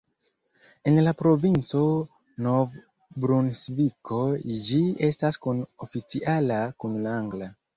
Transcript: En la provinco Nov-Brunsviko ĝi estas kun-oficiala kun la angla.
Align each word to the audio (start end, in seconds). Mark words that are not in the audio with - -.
En 0.91 0.95
la 1.07 1.11
provinco 1.19 1.81
Nov-Brunsviko 2.47 4.23
ĝi 4.71 4.81
estas 5.11 5.39
kun-oficiala 5.45 6.59
kun 6.83 6.99
la 7.07 7.17
angla. 7.23 7.53